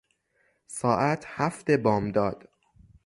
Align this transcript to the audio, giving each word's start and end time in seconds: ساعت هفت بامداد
ساعت 0.67 1.23
هفت 1.27 1.71
بامداد 1.71 2.49